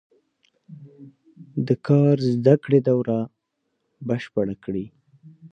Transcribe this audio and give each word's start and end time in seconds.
د 1.67 1.69
کار 1.87 2.15
زده 2.33 2.55
کړې 2.63 2.79
دوره 2.87 3.19
بشپړه 4.07 4.55
کړي. 4.63 4.85